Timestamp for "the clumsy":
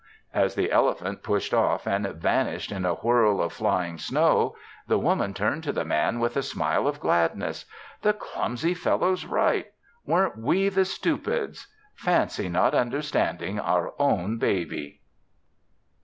8.01-8.73